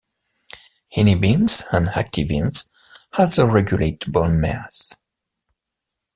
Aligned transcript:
Inhibins 0.97 1.61
and 1.71 1.85
activins 1.89 2.71
also 3.19 3.45
regulate 3.45 4.11
bone 4.11 4.39
mass. 4.41 4.93